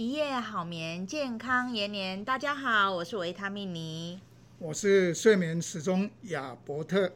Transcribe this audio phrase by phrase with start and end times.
[0.00, 2.24] 一夜好眠，健康延年。
[2.24, 4.20] 大家好，我是维他命尼，
[4.60, 7.12] 我是睡眠时钟亚伯特，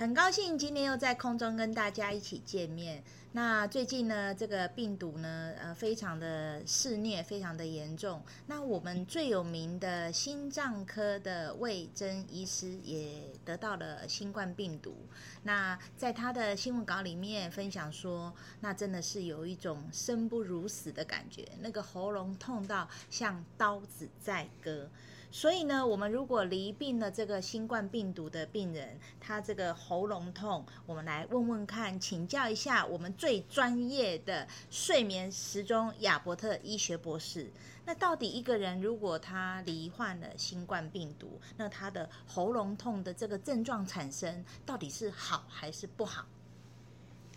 [0.00, 3.04] 很高兴今天又在空中跟大家一起见面。
[3.32, 8.22] 那最近呢，这个病毒呢，呃，非常的肆虐，非常的严重。
[8.46, 14.96] 那我们最有名的心脏科的魏征医师也得到了新冠病毒。
[15.42, 24.88] 那在他的新闻稿里面分享说，那真的是有一种生不如死的感觉，那个喉咙痛到像刀子在割。
[25.32, 37.50] 所以呢，我们如果罹病了这个新冠病毒的病人，他这个喉咙痛，我们来问问看，请教一下我们最专业的睡眠时钟亚伯特医学博士。
[37.86, 46.26] 那到底一个人如果他罹患了新冠病毒，那他的喉咙痛的这个症状产生，到底是好还是不好？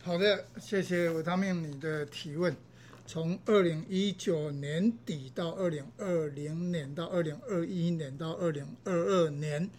[0.02, 2.56] 好的，谢谢维他命你的提问。
[3.06, 9.70] 从二零一九年底到二零二零年到二零二一年到二零二二年，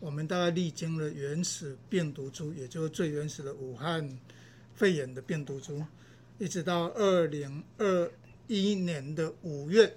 [0.00, 4.18] 我们大概历经了原始病毒株，也就是最原始的武汉
[4.74, 5.84] 肺炎的病毒株，
[6.38, 8.10] 一直到二零二
[8.48, 9.94] 一年的五月，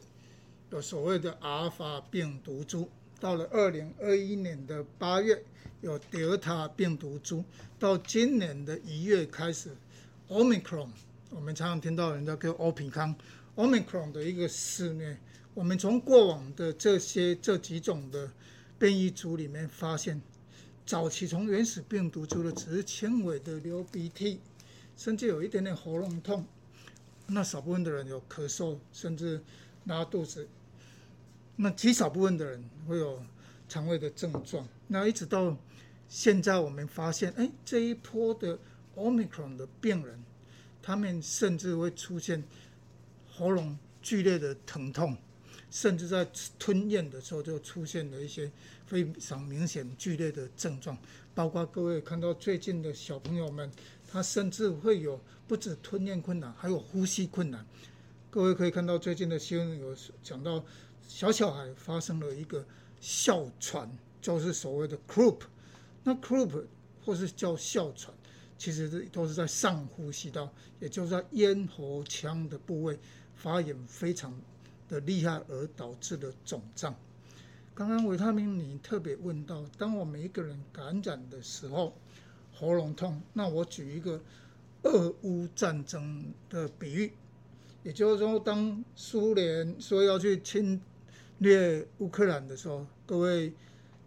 [0.70, 2.90] 有所谓的阿尔法病毒株，
[3.20, 5.42] 到了二零二一年的八月，
[5.82, 7.44] 有德尔塔病毒株，
[7.80, 9.72] 到今年的一月开始
[10.28, 10.90] ，Omicron。
[11.36, 13.14] 我们常常听到人家叫欧米康、
[13.56, 15.18] Omicron 的一个肆虐。
[15.56, 18.32] 我们从过往的这些这几种的
[18.78, 20.22] 变异株里面发现，
[20.86, 24.40] 早期从原始病毒株的只是轻微的流鼻涕，
[24.96, 26.46] 甚至有一点点喉咙痛。
[27.26, 29.42] 那少部分的人有咳嗽，甚至
[29.86, 30.48] 拉肚子。
[31.56, 33.20] 那极少部分的人会有
[33.68, 34.68] 肠胃的症状。
[34.88, 35.58] 那一直到
[36.08, 38.60] 现在，我们发现，哎，这一波的
[38.96, 40.24] Omicron 的病人。
[40.84, 42.44] 他们甚至会出现
[43.32, 45.18] 喉咙剧烈的疼痛，
[45.72, 46.28] 甚至在
[46.60, 48.52] 吞咽的时候就出现了一些
[48.86, 50.98] 非常明显剧烈的症状，
[51.34, 53.72] 包括各位看到最近的小朋友们，
[54.08, 57.66] 他甚至会有不止吞咽困难，还有呼吸困难。
[58.30, 60.64] 各位可以看到最近的新闻有讲到，
[61.08, 62.66] 小小孩发生了一个
[63.00, 63.90] 哮喘，
[64.22, 65.40] 就是所谓的 croup，
[66.04, 66.66] 那 croup
[67.06, 68.14] 或是叫哮喘。
[68.64, 72.98] 其实这都是在上呼吸道，也就是在咽喉腔的部位
[73.36, 74.34] 发炎非常
[74.88, 76.96] 的厉害，而导致的肿胀。
[77.76, 81.94] 刚刚维他命你特别问到，当我们一个人感染的时候，
[82.54, 84.22] 喉咙痛，那我举一个
[84.84, 87.12] 俄乌战争的比喻，
[87.84, 90.80] 也就是说，当苏联说要去侵
[91.40, 93.52] 略乌克兰的时候，各位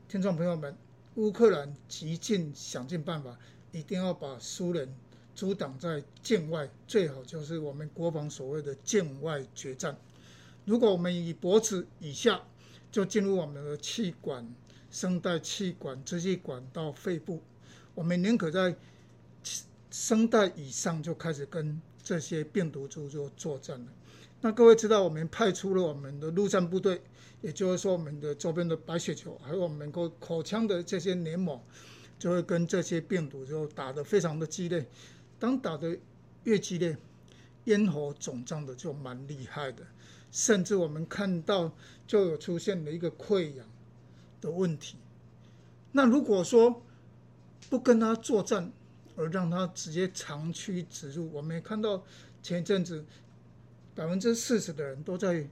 [0.09, 0.75] 听众朋友们，
[1.17, 3.38] 乌克兰极尽想尽办法。
[3.72, 4.88] 一定要把苏联
[5.34, 9.97] 阻挡在境外，最好就是我们国防所谓的境外决战。
[10.65, 12.43] 如果我们以脖子以下
[12.91, 14.53] 就进入我们的气管、
[14.91, 17.43] 声带气管、支气管到肺部，
[17.94, 18.75] 我们宁可在
[19.91, 23.87] 声带以上就开始跟这些病毒株就作战了。
[24.41, 27.00] 那各位知道，我们派出了我们的陆战部队，
[27.41, 31.62] 也就是说我们的周边的白血球，还有我们口口腔的这些黏膜。
[32.19, 34.87] 就会跟这些病毒就打得非常的激烈，
[35.38, 35.99] 当打得
[36.44, 36.97] 越激烈，
[37.65, 39.84] 咽喉肿胀的就蛮厉害的，
[40.31, 41.71] 甚至我们看到
[42.06, 43.66] 就有出现了一个溃疡
[44.41, 44.97] 的问题。
[45.93, 46.82] 那如果说
[47.69, 48.72] 不跟他作战，
[49.16, 52.03] 而让他直接长驱直入，我们也看到
[52.43, 53.05] 前一阵子
[53.94, 55.47] 百分之四十的人都在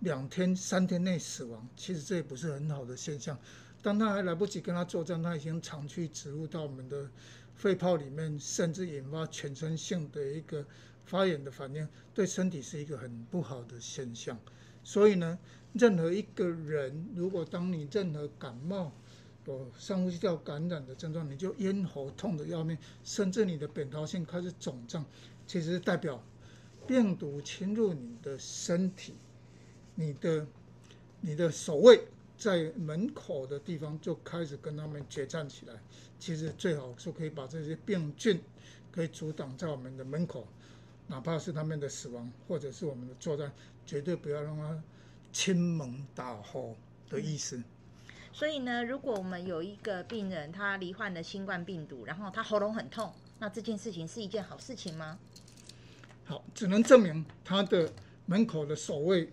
[0.00, 3.38] 两天三天内死亡，其实这也不是很好的现象。
[3.82, 7.10] 当他还来不及跟他作战，他已经长驱直入到我们的
[7.56, 10.64] 肺泡里面，甚至引发全身性的一个
[11.04, 14.38] 发炎的反应，对身体是一个很不好的现象。
[14.84, 15.36] 所以呢，
[15.72, 18.92] 任何一个人，如果当你任何感冒
[19.46, 25.04] 有上呼吸道感染的症状，你就咽喉痛得要命，甚至你的扁桃腺开始肿胀，
[25.44, 26.24] 其实代表
[26.86, 29.14] 病毒侵入你的身体，
[29.96, 30.46] 你的
[31.20, 32.00] 你的守卫。
[32.42, 35.74] 在门口的地方就开始跟他们决战起来。
[36.18, 38.40] 其实最好是可以把这些病菌
[38.90, 40.44] 可以阻挡在我们的门口，
[41.06, 43.52] 哪怕是他们的死亡或者是我们的作战，
[43.86, 44.82] 绝对不要让他
[45.32, 46.76] 亲蒙打吼
[47.08, 47.62] 的意思。
[48.32, 55.16] 所以呢，如果我们有一个病人他罹患了新冠病毒，然后他喉咙很痛，那这件事情是一件好事情吗？
[56.24, 57.92] 好，只能证明他的
[58.26, 59.32] 门口的守卫。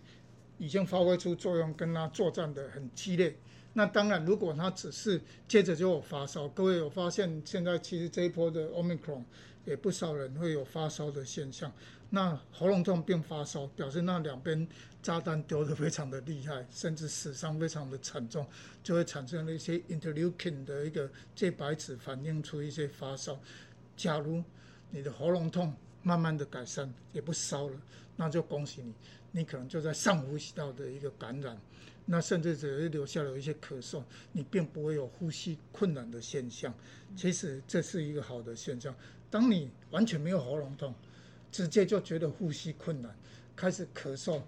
[0.59, 3.35] 已经发挥出作用，跟他作战的很激烈。
[3.73, 9.23] 那当然，如果他只是接着就有发烧，各位有发现，现在其实这一波的 Omicron，
[9.65, 11.71] 也不少人会有发烧的现象。
[12.09, 14.67] 那喉咙痛并发烧，表示那两边
[15.03, 18.45] 炸弹丢得非常的厉害，甚至死伤非常的惨重，
[18.83, 23.39] 就会产生了一些 interleukin 的一个介白质，反映出一些发烧。
[23.95, 24.43] 假如
[24.89, 25.71] 你的喉咙痛
[26.01, 27.79] 慢慢的改善，也不烧了，
[28.15, 28.91] 那就恭喜你，
[29.31, 31.57] 你可能就在上呼吸道的一个感染，
[32.05, 36.73] 那甚至只是留下了一些咳嗽，你并不会有呼吸困难的现象。
[37.15, 38.93] 其实这是一个好的现象。
[39.29, 40.93] 当你完全没有喉咙痛，
[41.51, 43.15] 直接就觉得呼吸困难，
[43.55, 44.41] 开始咳嗽，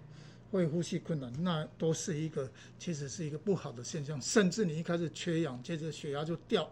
[0.50, 4.20] 会呼吸困难，那都是一个其实是一个不好的现象。
[4.20, 6.68] 甚至你一开始缺氧，接着血压就掉，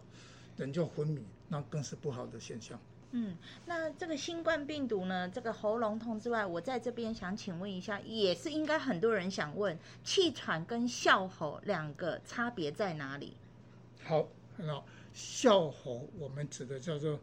[0.56, 2.80] 人就昏迷，那更是不好的现象。
[3.12, 3.36] 嗯，
[3.66, 13.34] 那这个新冠病毒呢，这个喉咙痛之外，我在这边想请问一下，也是应该很多人想问，气喘跟哮吼两个差别在哪里？
[14.04, 14.26] 好，
[14.56, 17.18] 很好，哮吼我们指的叫做。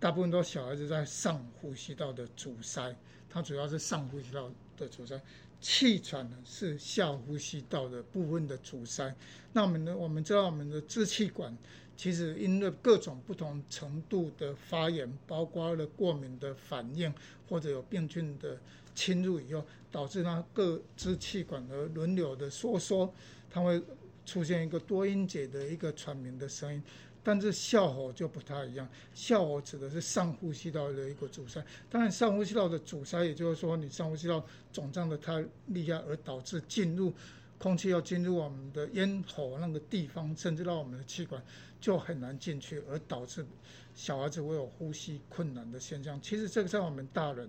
[0.00, 2.94] 大部分都小孩子在上呼吸道的阻塞，
[3.30, 5.18] 它主要是上呼吸道的阻塞。
[5.62, 9.14] 气喘呢是下呼吸道的部分的阻塞。
[9.50, 11.56] 那我们呢，我们知道我们的支气管
[11.96, 17.12] 其实因为各种不同程度的发炎，包括了过敏的反应
[17.48, 18.58] 或者有病菌的
[18.94, 23.12] 侵入以后，导致它各支气管的轮流的收缩，
[23.50, 23.82] 它会
[24.26, 26.82] 出现一个多音节的一个喘鸣的声音。
[27.26, 31.64] 但是哮吼就不太一样，哮吼指的是上呼吸道的一个阻塞。
[31.88, 37.10] 当然，上呼吸道的阻塞，也就是说你上呼吸道肿胀的太厉害，而导致进入
[37.58, 41.42] 空气要进入我们的咽喉那个地方，甚至到我们的气管
[41.80, 43.46] 就很难进去，而导致
[43.94, 46.20] 小孩子会有呼吸困难的现象。
[46.20, 47.48] 其实这个在我们大人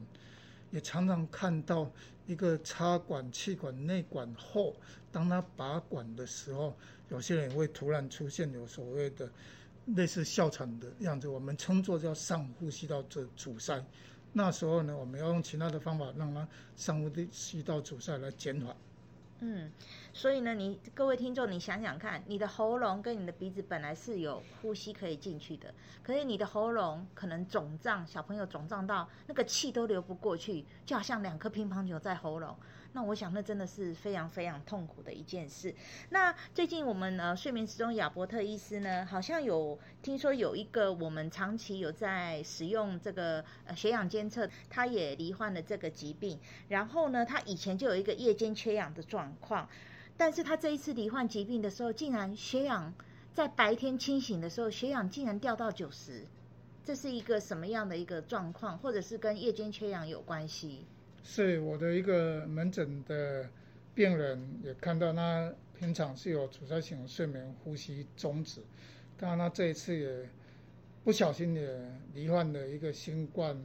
[0.71, 1.91] 也常常看到，
[2.25, 4.75] 一个插管气管内管后，
[5.11, 6.75] 当他拔管的时候，
[7.09, 9.29] 有些人会突然出现有所谓的。
[9.95, 13.85] 类似哮喘的样子，我们称作叫上呼吸道的阻塞。
[14.33, 18.75] 那时候呢，我们要用其他的方法让它上呼吸道阻塞来减缓。
[19.39, 19.71] 嗯，
[20.15, 32.55] 所以呢，你各位听众，你想想看，你的喉咙跟你的鼻子本来是有呼吸可以进去的，可是你的喉咙可能肿胀，小朋友肿胀到那个气都流不过去，就好像两颗乒乓球在喉咙。
[32.93, 35.75] 那我想，那真的是非常非常痛苦的一件事。
[36.11, 46.39] 那最近我们呃睡眠时钟亚伯特医师呢，好像有听说有一个我们长期有在使用这个呃血氧监测，他也罹患了这个疾病。
[46.69, 49.67] 然后呢，他以前就有一个夜间缺氧的状况，
[50.17, 52.93] 但是他这一次罹患疾病的时候，竟然血氧
[53.33, 56.25] 在白天清醒的时候，血氧竟然掉到九十，
[56.85, 60.85] 这是一个什么样的一个状况，或者是跟夜间缺氧有关系？
[61.23, 63.49] 是我的一个门诊的
[63.93, 68.61] 病人，也看到他平常是有阻塞性睡眠呼吸中止，
[69.17, 70.29] 当然他这一次也
[71.03, 73.57] 不小心也罹患了一个新冠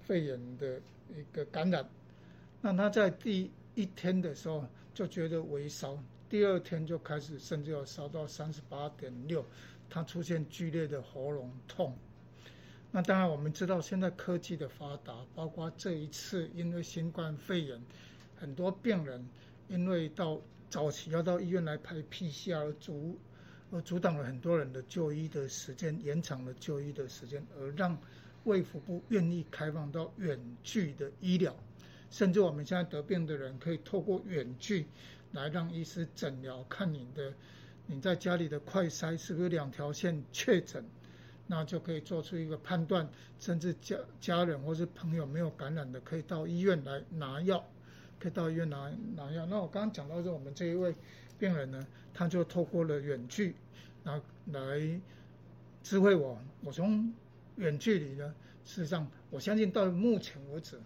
[0.00, 0.80] 肺炎的
[1.10, 1.86] 一个感染。
[2.62, 4.64] 那他在第一天的时候
[4.98, 5.96] 就觉得微烧，
[6.28, 9.46] 第二天就开始甚至要烧到三十八点六，
[9.88, 11.96] 他出现剧烈的喉咙痛。
[12.90, 17.80] 那当然，我们知道现在科技的发达，包括这一次因为新冠肺炎，
[18.34, 19.24] 很多病人
[19.68, 23.16] 因为到早期要到医院来排 PCR 阻
[23.70, 27.96] 而阻挡了很多人的就医的时间，延长了就医的时间，而让
[28.42, 31.54] 卫福部愿意开放到远距的医疗，
[32.10, 34.86] 甚至我们现在得病的人可以透过远距
[35.32, 37.32] 来让医师诊疗，看你的
[37.86, 40.84] 你在家里的快筛是不是两条线确诊。
[41.50, 43.08] 那就可以做出一个判断，
[43.40, 47.66] 甚至家家人或是朋友没有感染的，可以到医院来拿药，
[48.20, 49.46] 可以到医院拿拿药。
[49.46, 50.94] 那我刚刚讲到是我们这一位
[51.38, 53.56] 病人呢，他就透过了远距，
[54.04, 54.20] 来
[54.52, 55.00] 来
[55.82, 56.38] 知会我。
[56.62, 57.10] 我从
[57.56, 58.34] 远距离呢，
[58.66, 60.78] 事实上我相信到目前为止，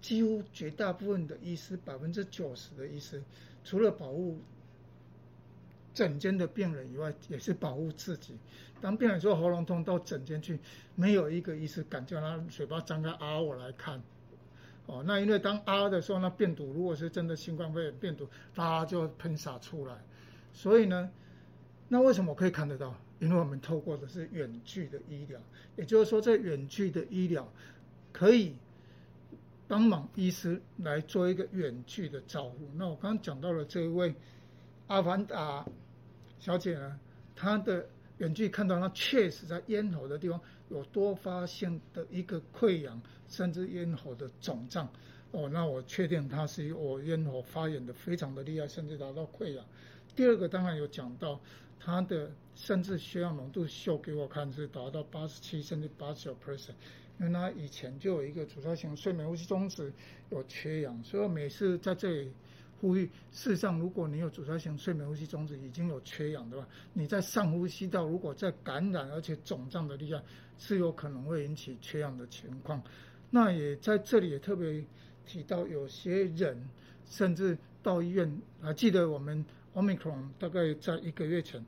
[0.00, 3.22] 几乎绝大部分的医师，百分之九十的医师，
[3.64, 4.38] 除了保护。
[5.92, 8.38] 诊间的病人以外，也是保护自己。
[8.80, 10.60] 当病人说喉咙痛到诊间去，
[10.94, 14.00] 没有一个医师敢叫他嘴巴张开啊，我来看。
[14.86, 19.98] 哦，那因为当啊的时候，那病毒如果是真的新冠肺炎病毒，啊就喷洒出来。
[20.52, 21.10] 所以呢，
[21.88, 22.94] 那为什么我可以看得到？
[23.18, 25.40] 因为我们透过的是远距的医疗，
[25.76, 27.52] 也就是说，在远距的医疗
[28.12, 28.54] 可以
[29.70, 32.68] 帮忙医师来做一个远距的照顾。
[32.74, 34.12] 那我刚刚讲到了这一位。
[34.88, 35.64] 阿凡达
[36.40, 36.98] 小姐呢，
[37.36, 37.86] 她的
[38.18, 44.90] 远距看到她确实在咽喉的地方有多发性的一个溃疡，甚至咽喉的肿胀。
[45.30, 49.64] 哦，那我确定她是我咽喉发炎的非常的厉害，甚至达到溃疡。
[50.16, 51.40] 第二个当然有讲到
[51.78, 56.72] 她的甚至血氧浓度秀给我看是达到八十七甚至八十九 percent，
[57.20, 59.92] 因为他以前就有一个阻塞型睡眠呼吸中止
[60.30, 62.32] 有缺氧，所以我每次在这里
[62.80, 70.22] 呼吁，事实上如果你有阻塞型睡眠呼吸中止已经有缺氧的话，你在上呼吸道如果在感染而且肿胀的力量，
[70.56, 72.82] 是有可能会引起缺氧的情况。
[73.28, 74.82] 那也在这里也特别
[75.26, 76.58] 提到，有些人
[77.04, 81.62] 甚至到医院，还记得我们 Omicron 大概在一个月前，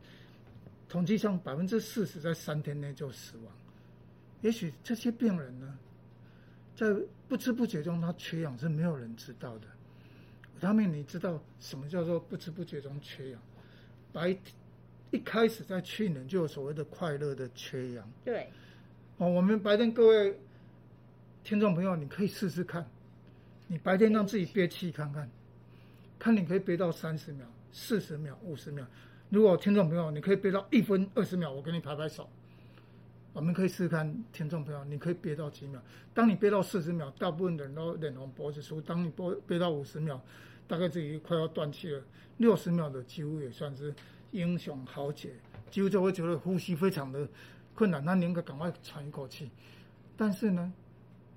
[0.88, 3.52] 统计上百分之四十在三天内就死亡。
[4.42, 5.78] 也许这些病人呢，
[6.76, 6.86] 在
[7.28, 9.66] 不知不觉中他缺氧是没有人知道的。
[10.60, 13.40] 他们你知道什么叫做不知不觉中缺氧？
[14.12, 14.36] 白
[15.10, 18.08] 一开始在去年就有所谓的快乐的缺氧。
[18.24, 18.48] 对。
[19.16, 20.38] 哦，我们白天各位
[21.44, 22.86] 听众朋友，你可以试试看，
[23.66, 25.28] 你白天让自己憋气看看，
[26.18, 28.86] 看你可以憋到三十秒、四十秒、五十秒。
[29.30, 32.28] 如果听众朋友你可以憋到一分二十秒，我给你拍拍手。
[33.32, 35.80] 我们可以试试看，听众朋友，你可以憋到几秒？
[36.12, 40.20] 当你憋到四十秒，大部分人都脸红脖子粗；当你憋憋到五十秒，
[40.68, 42.02] 大概自己快要断气了。
[42.36, 43.94] 六十秒的几乎也算是
[44.32, 45.30] 英雄豪杰，
[45.70, 47.26] 几乎就会觉得呼吸非常的
[47.74, 49.50] 困难，他宁可赶快喘一口气。
[50.14, 50.70] 但是呢，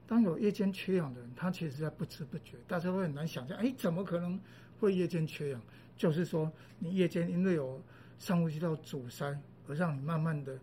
[0.05, 4.37] 当有夜间缺氧的人，他其实在不知不觉，大家会很难想象，哎，怎么可能
[4.81, 5.61] 会夜间缺氧？
[5.95, 7.81] 就是说，你夜间因为有
[8.19, 10.59] 上呼吸道阻塞，而让你慢慢的。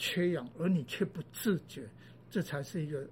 [0.00, 1.88] 缺氧，而你却不自觉，
[2.30, 3.04] 这才是一个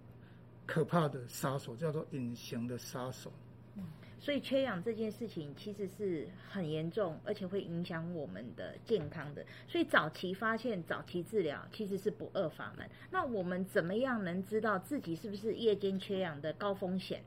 [0.64, 3.32] 可怕的杀手，叫做隐形的杀手。
[3.76, 3.82] 嗯，
[4.20, 9.44] 所以缺氧这件事情其实是很严重，而且会影响我们的健康的。
[9.66, 12.88] 所以早期发现、早期治疗其实是不二法门。
[13.10, 17.20] 那我们怎么样能知道自己是不是夜间缺氧的高风险？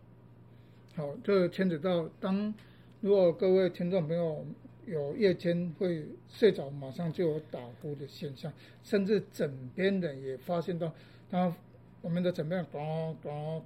[0.95, 2.53] 好，这牵扯到当
[3.01, 4.45] 如果各位听众朋友。
[4.89, 8.51] 有夜间会睡着，马上就有打呼的现象，
[8.83, 10.91] 甚至枕边人也发现到，
[11.29, 11.53] 当
[12.01, 13.63] 我们的枕边人咚咚，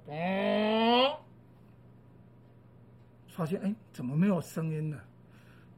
[3.28, 5.02] 发现哎，怎么没有声音了？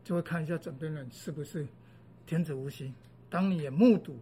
[0.03, 1.65] 就会看一下枕边人是不是
[2.27, 2.93] 停止呼吸。
[3.31, 4.17] 当你也目睹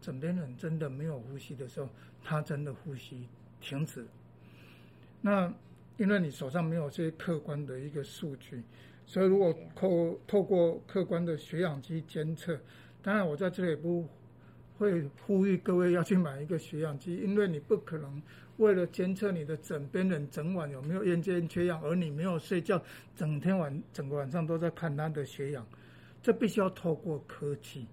[0.00, 1.88] 枕边人真的没有呼吸的时候，
[2.22, 3.26] 他真的呼吸
[3.62, 4.06] 停止。
[5.22, 5.50] 那
[5.96, 8.62] 因为你手上没有这些客观的一个数据。
[9.08, 12.58] 所以，如果透透过客观的血氧机监测，
[13.00, 14.04] 当然我在这里不
[14.76, 18.20] 会呼吁各位要去买一个血氧机，因为你不可能
[18.56, 22.82] 为了监测你的枕边人整晚有没有夜间缺氧，而你没有睡觉，
[23.14, 25.64] 整天晚整个晚上都在看他的血氧，
[26.20, 27.86] 这必须要透过科技，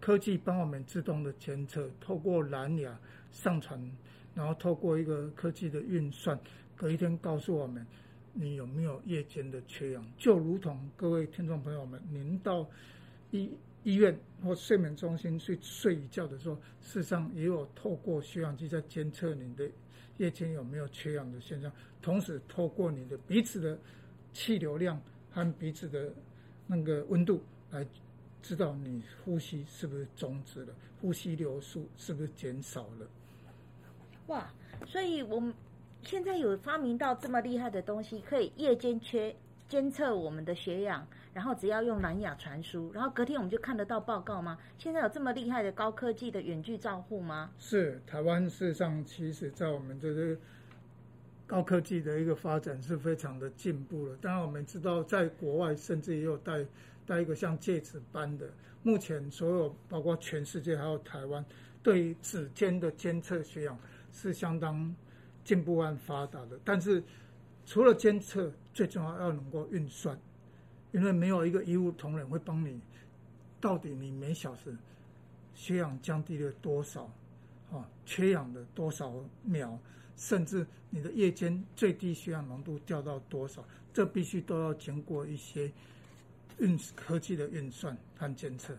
[0.00, 2.96] 科技帮我们自动的监测，透过蓝牙
[3.32, 3.78] 上传，
[4.36, 6.38] 然后透过一个科技的运算，
[6.76, 7.84] 隔一天告诉我们。
[8.36, 10.04] 你有没有夜间的缺氧？
[10.18, 12.68] 就如同各位听众朋友们，您到
[13.30, 13.48] 医
[13.84, 19.70] 医院或睡眠中心去睡一觉的时候，事实上也有透过血氧机在监测你的
[20.16, 21.70] 夜间有没有缺氧的现象，
[22.02, 23.78] 同时透过你的鼻子的
[24.32, 25.00] 气流量
[25.30, 26.12] 和鼻子的
[26.66, 27.86] 那个温度来
[28.42, 33.08] 知道你呼吸是不是终止了，呼吸流速是不是减少了。
[34.26, 34.52] 哇，
[34.86, 35.54] 所以我们。
[36.04, 39.34] 现在有发明到这么厉害的东西，可以夜间缺
[39.68, 44.58] 监测我们的血氧，然后只要用蓝牙传输，然后隔天我们就看得到报告吗？
[44.76, 47.50] 现在有这么厉害的高科技的远距照护吗？
[47.58, 50.36] 是，台湾事实上其实在我们这个
[51.46, 54.16] 高科技的一个发展是非常的进步了。
[54.20, 56.66] 当然我们知道，在国外甚至也有带
[57.06, 58.46] 带一个像戒指般的，
[58.82, 61.42] 目前所有包括全世界还有台湾，
[61.82, 63.78] 对于指尖的监测血氧
[64.12, 64.94] 是相当。
[65.44, 67.04] 进步和发达的，但是
[67.66, 70.18] 除了监测，最重要要能够运算，
[70.92, 72.80] 因为没有一个医务同仁会帮你，
[73.60, 74.74] 到底你每小时
[75.54, 77.04] 血氧降低了多少，
[77.70, 79.12] 啊，缺氧的多少
[79.46, 79.78] 秒，
[80.16, 85.70] 甚至你的夜间最低血氧浓度掉到多少，这必须都要经过一些
[86.58, 88.76] 运科技的运算和监测。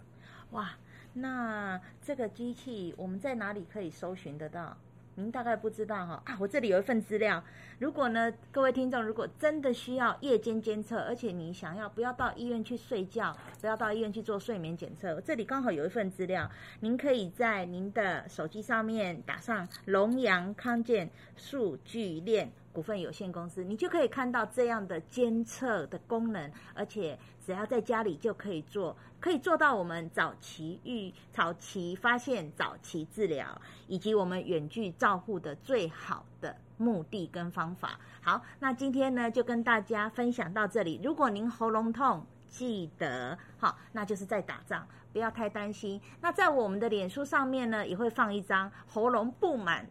[0.52, 0.72] 哇，
[1.14, 4.78] 那这个机器我们在哪里可以搜寻得到？
[5.18, 7.42] 您大概不知道哈啊，我这里有一份资料。
[7.80, 16.50] 如果呢，各位听众，如果真的需要夜间监测，而且你想要不要到医院去睡觉，不要到医院去做睡眠检测，我这里刚好有一份资料，
[16.82, 33.48] 您可以在您的手机上面打上龙阳康健数据链股份有限公司，你就可以看到这样的监测的功能，而且只要在家里就可以做，可以做到我们早期预、早期发现、早期治疗，
[33.88, 37.98] 以及我们远距照护的最好的目的跟方法。
[38.22, 41.00] 好，那今天呢就跟大家分享到这里。
[41.02, 46.02] 如果您喉咙痛，记得好，那就是在打仗，不要太担心。
[46.20, 49.88] 那在我们的脸书上面呢，也会放一张喉咙布满。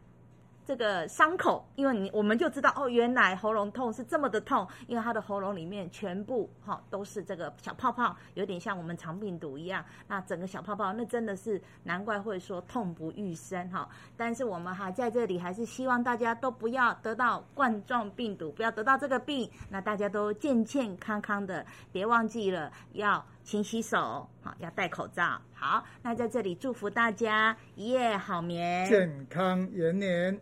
[0.64, 9.84] 这个伤口，因为你我们就知道哦，原来喉咙痛是这么的痛，因为他的喉咙里面全部哈、都是这个小泡泡，有点像我们肠病毒一样。
[10.08, 19.50] 那整个小泡泡，那真的是难怪会说痛不欲生哈、但是我们还在这里，还是希望大家都不要得到冠状病毒，不要得到这个病。
[19.68, 25.40] 那大家都健健康康的，别忘记了要勤洗手，好，要戴口罩。
[25.54, 30.40] 好，那在这里祝福大家一夜好眠，健康延年。